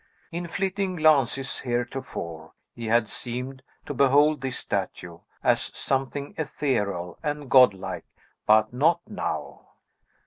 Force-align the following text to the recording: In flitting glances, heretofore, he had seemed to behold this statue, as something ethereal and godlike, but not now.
In 0.31 0.47
flitting 0.47 0.95
glances, 0.95 1.59
heretofore, 1.59 2.53
he 2.73 2.87
had 2.87 3.07
seemed 3.07 3.61
to 3.85 3.93
behold 3.93 4.41
this 4.41 4.57
statue, 4.57 5.19
as 5.43 5.61
something 5.61 6.33
ethereal 6.39 7.19
and 7.21 7.51
godlike, 7.51 8.05
but 8.47 8.73
not 8.73 9.01
now. 9.07 9.67